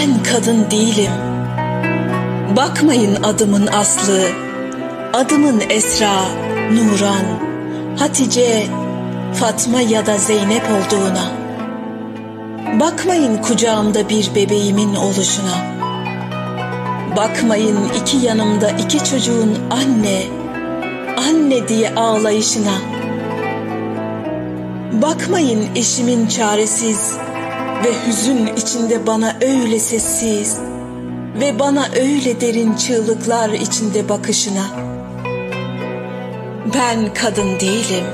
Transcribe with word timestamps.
Ben 0.00 0.22
kadın 0.22 0.70
değilim. 0.70 1.10
Bakmayın 2.56 3.22
adımın 3.22 3.66
aslı, 3.66 4.22
adımın 5.12 5.62
Esra, 5.70 6.14
Nuran, 6.72 7.24
Hatice, 7.98 8.66
Fatma 9.34 9.80
ya 9.80 10.06
da 10.06 10.18
Zeynep 10.18 10.62
olduğuna. 10.62 11.30
Bakmayın 12.80 13.36
kucağımda 13.42 14.08
bir 14.08 14.34
bebeğimin 14.34 14.94
oluşuna. 14.94 15.56
Bakmayın 17.16 17.78
iki 18.02 18.16
yanımda 18.16 18.70
iki 18.70 19.04
çocuğun 19.04 19.58
anne, 19.70 20.22
anne 21.28 21.68
diye 21.68 21.94
ağlayışına. 21.94 22.74
Bakmayın 24.92 25.68
eşimin 25.76 26.26
çaresiz 26.26 27.18
ve 27.84 28.06
hüzün 28.06 28.46
içinde 28.56 29.06
bana 29.06 29.36
öyle 29.40 29.78
sessiz 29.78 30.58
ve 31.40 31.58
bana 31.58 31.86
öyle 31.96 32.40
derin 32.40 32.74
çığlıklar 32.74 33.50
içinde 33.50 34.08
bakışına. 34.08 34.66
Ben 36.74 37.14
kadın 37.14 37.60
değilim. 37.60 38.04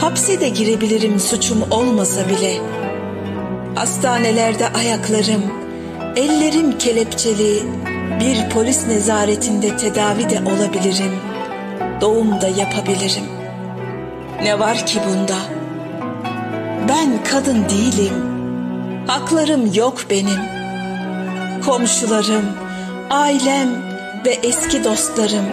Hapse 0.00 0.40
de 0.40 0.48
girebilirim 0.48 1.20
suçum 1.20 1.62
olmasa 1.70 2.28
bile. 2.28 2.54
Hastanelerde 3.74 4.68
ayaklarım, 4.68 5.42
ellerim 6.16 6.78
kelepçeli, 6.78 7.62
bir 8.20 8.50
polis 8.50 8.86
nezaretinde 8.86 9.76
tedavi 9.76 10.30
de 10.30 10.40
olabilirim. 10.40 11.12
Doğum 12.00 12.40
da 12.40 12.48
yapabilirim. 12.48 13.24
Ne 14.42 14.58
var 14.58 14.86
ki 14.86 15.00
bunda? 15.08 15.36
Ben 16.88 17.24
kadın 17.24 17.64
değilim. 17.68 18.14
Haklarım 19.06 19.74
yok 19.74 19.98
benim. 20.10 20.40
Komşularım, 21.66 22.44
ailem 23.10 23.68
ve 24.26 24.30
eski 24.30 24.84
dostlarım 24.84 25.44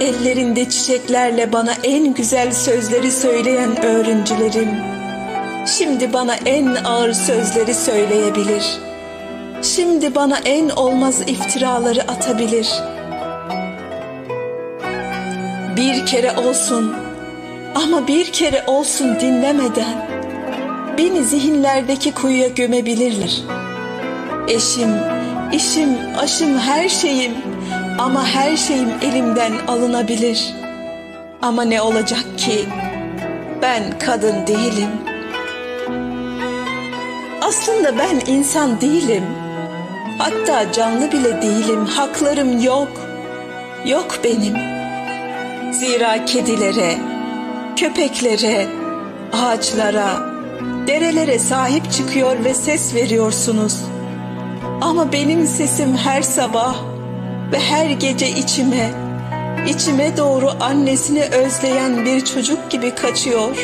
ellerinde 0.00 0.68
çiçeklerle 0.68 1.52
bana 1.52 1.72
en 1.84 2.14
güzel 2.14 2.52
sözleri 2.52 3.12
söyleyen 3.12 3.84
öğrencilerim 3.84 4.94
şimdi 5.66 6.12
bana 6.12 6.34
en 6.46 6.74
ağır 6.84 7.12
sözleri 7.12 7.74
söyleyebilir. 7.74 8.64
Şimdi 9.62 10.14
bana 10.14 10.38
en 10.44 10.68
olmaz 10.68 11.20
iftiraları 11.26 12.02
atabilir. 12.02 12.68
Bir 15.76 16.06
kere 16.06 16.36
olsun 16.36 16.94
ama 17.74 18.06
bir 18.06 18.32
kere 18.32 18.64
olsun 18.66 19.20
dinlemeden 19.20 20.08
beni 20.98 21.24
zihinlerdeki 21.24 22.12
kuyuya 22.12 22.48
gömebilirler. 22.48 23.42
Eşim, 24.48 24.90
işim, 25.52 25.88
aşım, 26.18 26.58
her 26.58 26.88
şeyim 26.88 27.32
ama 27.98 28.26
her 28.26 28.56
şeyim 28.56 28.88
elimden 29.02 29.52
alınabilir. 29.68 30.54
Ama 31.42 31.62
ne 31.62 31.82
olacak 31.82 32.24
ki? 32.36 32.64
Ben 33.62 33.98
kadın 33.98 34.46
değilim. 34.46 34.90
Aslında 37.42 37.98
ben 37.98 38.32
insan 38.32 38.80
değilim. 38.80 39.24
Hatta 40.18 40.72
canlı 40.72 41.12
bile 41.12 41.42
değilim. 41.42 41.86
Haklarım 41.86 42.62
yok. 42.62 42.88
Yok 43.86 44.18
benim. 44.24 44.54
Zira 45.72 46.24
kedilere, 46.24 46.94
köpeklere, 47.76 48.66
ağaçlara, 49.32 50.34
derelere 50.86 51.38
sahip 51.38 51.92
çıkıyor 51.92 52.44
ve 52.44 52.54
ses 52.54 52.94
veriyorsunuz. 52.94 53.80
Ama 54.80 55.12
benim 55.12 55.46
sesim 55.46 55.96
her 55.96 56.22
sabah 56.22 56.76
ve 57.52 57.60
her 57.60 57.90
gece 57.90 58.30
içime, 58.30 58.90
içime 59.68 60.16
doğru 60.16 60.50
annesini 60.60 61.22
özleyen 61.22 62.04
bir 62.04 62.24
çocuk 62.24 62.70
gibi 62.70 62.94
kaçıyor. 62.94 63.56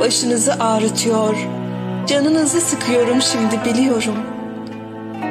Başınızı 0.00 0.52
ağrıtıyor, 0.52 1.36
canınızı 2.06 2.60
sıkıyorum 2.60 3.22
şimdi 3.22 3.64
biliyorum. 3.64 4.16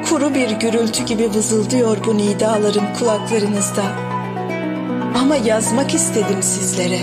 Kuru 0.09 0.35
bir 0.35 0.52
gürültü 0.52 1.06
gibi 1.06 1.30
vızıldıyor 1.34 1.97
bu 2.06 2.18
nidalarım 2.18 2.85
kulaklarınızda. 3.00 4.15
Ama 5.22 5.36
yazmak 5.36 5.94
istedim 5.94 6.44
sizlere. 6.44 7.00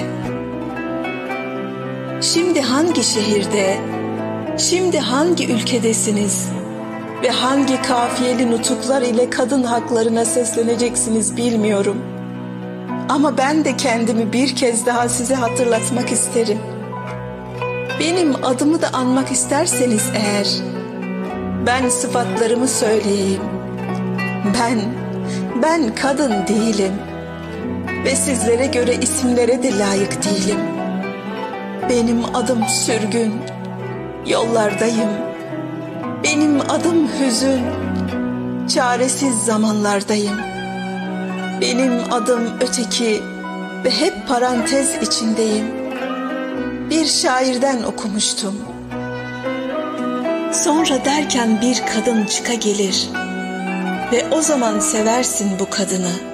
Şimdi 2.22 2.60
hangi 2.60 3.04
şehirde, 3.04 3.80
şimdi 4.58 4.98
hangi 4.98 5.52
ülkedesiniz?'' 5.52 6.62
ve 7.22 7.30
hangi 7.30 7.82
kafiyeli 7.82 8.50
nutuklar 8.50 9.02
ile 9.02 9.30
kadın 9.30 9.62
haklarına 9.62 10.24
sesleneceksiniz 10.24 11.36
bilmiyorum. 11.36 11.96
Ama 13.08 13.38
ben 13.38 13.64
de 13.64 13.76
kendimi 13.76 14.32
bir 14.32 14.56
kez 14.56 14.86
daha 14.86 15.08
size 15.08 15.34
hatırlatmak 15.34 16.12
isterim. 16.12 16.58
Benim 18.00 18.44
adımı 18.44 18.82
da 18.82 18.88
anmak 18.92 19.32
isterseniz 19.32 20.10
eğer, 20.14 20.48
ben 21.66 21.88
sıfatlarımı 21.88 22.68
söyleyeyim. 22.68 23.42
Ben, 24.60 24.80
ben 25.62 25.94
kadın 25.94 26.32
değilim 26.46 26.92
ve 28.04 28.16
sizlere 28.16 28.66
göre 28.66 28.94
isimlere 28.94 29.62
de 29.62 29.78
layık 29.78 30.24
değilim. 30.24 30.60
Benim 31.88 32.34
adım 32.34 32.64
sürgün, 32.68 33.32
yollardayım.'' 34.26 35.32
Benim 36.24 36.60
adım 36.60 37.08
hüzün, 37.08 37.62
çaresiz 38.68 39.44
zamanlardayım. 39.44 40.36
Benim 41.60 42.12
adım 42.12 42.50
öteki 42.60 43.22
ve 43.84 43.90
hep 43.90 44.28
parantez 44.28 45.02
içindeyim. 45.02 45.66
Bir 46.90 47.06
şairden 47.06 47.82
okumuştum. 47.82 48.54
Sonra 50.52 51.04
derken 51.04 51.60
bir 51.60 51.82
kadın 51.94 52.24
çıka 52.24 52.54
gelir 52.54 53.08
ve 54.12 54.24
o 54.30 54.42
zaman 54.42 54.78
seversin 54.78 55.50
bu 55.58 55.70
kadını. 55.70 56.31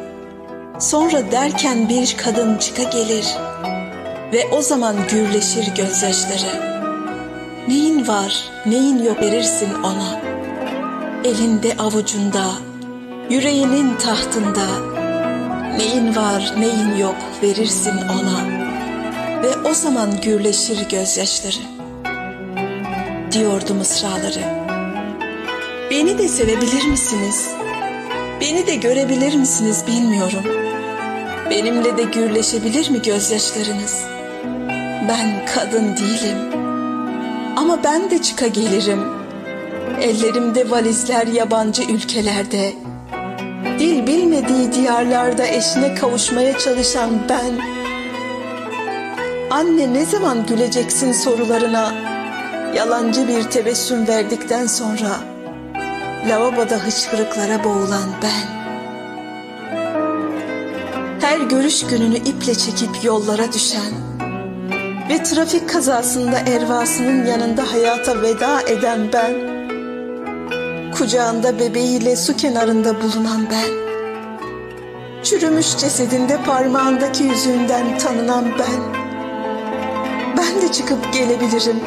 Sonra 0.81 1.33
derken 1.33 1.89
bir 1.89 2.17
kadın 2.17 2.59
çıka 2.59 2.83
gelir 2.83 3.27
ve 4.33 4.49
o 4.53 4.63
zaman 4.63 4.97
gürleşir 5.11 5.75
gözyaşları.'' 5.75 6.69
Neyin 7.69 8.09
var, 8.09 8.51
neyin 8.67 9.03
yok 9.03 9.21
verirsin 9.21 9.75
ona. 9.75 10.21
Elinde 11.25 11.77
avucunda, 11.79 12.45
yüreğinin 13.31 13.97
tahtında. 13.97 14.67
Neyin 15.77 16.17
var, 16.17 16.55
neyin 16.59 16.97
yok 16.97 17.17
verirsin 17.43 17.97
ona. 17.97 18.41
Ve 19.43 19.69
o 19.71 19.75
zaman 19.75 20.21
gürleşir 20.21 20.89
gözyaşları. 20.89 21.63
Diyordu 23.33 23.75
mısraları. 23.75 24.69
Beni 25.91 26.19
de 26.19 26.29
sevebilir 26.29 26.87
misiniz? 26.87 27.49
Beni 28.41 28.67
de 28.67 28.75
görebilir 28.75 29.35
misiniz 29.35 29.85
bilmiyorum. 29.87 30.68
Benimle 31.51 31.97
de 31.97 32.03
gürleşebilir 32.03 32.91
mi 32.91 33.03
gözyaşlarınız? 33.03 34.05
Ben 35.09 35.47
kadın 35.55 35.97
değilim.'' 35.97 36.59
Ama 37.59 37.85
ben 37.85 38.11
de 38.11 38.23
çıka 38.23 38.47
gelirim. 38.47 39.01
Ellerimde 40.01 40.71
valizler 40.71 41.27
yabancı 41.27 41.83
ülkelerde. 41.83 42.73
Dil 43.79 44.07
bilmediği 44.07 44.73
diyarlarda 44.73 45.47
eşine 45.47 45.95
kavuşmaya 45.95 46.59
çalışan 46.59 47.11
ben. 47.29 47.61
Anne 49.51 49.95
ne 49.95 50.05
zaman 50.05 50.47
güleceksin 50.47 51.13
sorularına 51.13 51.95
yalancı 52.75 53.29
bir 53.29 53.43
tebessüm 53.43 54.09
verdikten 54.09 54.67
sonra 54.67 55.21
lavaboda 56.29 56.77
hıçkırıklara 56.77 57.65
boğulan 57.65 58.09
ben. 58.23 58.58
Her 61.29 61.41
görüş 61.41 61.87
gününü 61.87 62.17
iple 62.17 62.55
çekip 62.55 63.05
yollara 63.05 63.53
düşen 63.53 63.93
ve 65.11 65.23
trafik 65.23 65.69
kazasında 65.69 66.39
ervasının 66.39 67.27
yanında 67.27 67.73
hayata 67.73 68.23
veda 68.23 68.63
eden 68.63 69.01
ben, 69.13 69.33
kucağında 70.93 71.59
bebeğiyle 71.59 72.17
su 72.17 72.37
kenarında 72.37 73.03
bulunan 73.03 73.47
ben, 73.51 73.71
çürümüş 75.23 75.77
cesedinde 75.77 76.39
parmağındaki 76.47 77.25
yüzüğünden 77.25 77.99
tanınan 77.99 78.45
ben, 78.59 79.03
ben 80.37 80.63
de 80.63 80.73
çıkıp 80.73 81.13
gelebilirim. 81.13 81.81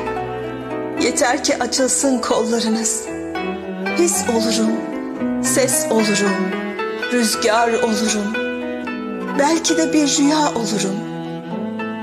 Yeter 1.03 1.43
ki 1.43 1.63
açılsın 1.63 2.19
kollarınız. 2.19 3.05
His 3.97 4.23
olurum, 4.29 4.71
ses 5.43 5.85
olurum, 5.91 6.51
rüzgar 7.13 7.73
olurum. 7.73 8.50
Belki 9.41 9.77
de 9.77 9.93
bir 9.93 10.17
rüya 10.17 10.51
olurum.'' 10.55 11.11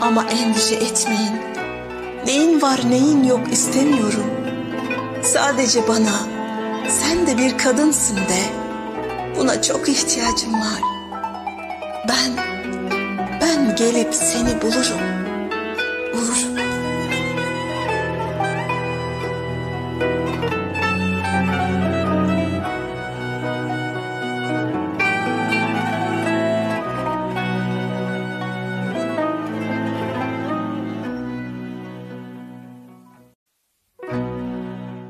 Ama 0.00 0.24
endişe 0.24 0.74
etmeyin. 0.74 1.36
Neyin 2.26 2.62
var 2.62 2.80
neyin 2.90 3.24
yok 3.24 3.52
istemiyorum. 3.52 4.30
Sadece 5.22 5.88
bana 5.88 6.20
sen 6.88 7.26
de 7.26 7.38
bir 7.38 7.58
kadınsın 7.58 8.16
de. 8.16 8.42
Buna 9.38 9.62
çok 9.62 9.88
ihtiyacım 9.88 10.52
var. 10.52 10.82
Ben, 12.08 12.44
ben 13.40 13.76
gelip 13.76 14.14
seni 14.14 14.62
bulurum. 14.62 15.00
Bulurum. 16.14 16.57